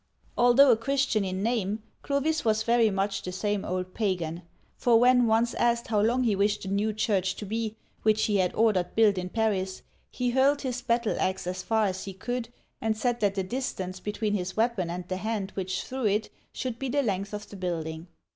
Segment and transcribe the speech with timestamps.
[0.35, 4.41] Although a Christian in name, Clovis was very much the same old pagan,
[4.75, 8.37] for when once asked how long he wished the new church to be, which he
[8.37, 12.49] had ordered built in Paris, he hurled his battle ax as far as he could,
[12.81, 16.79] and said that the distance between his weapon and the hand which threw it should
[16.79, 18.07] be the length of the building.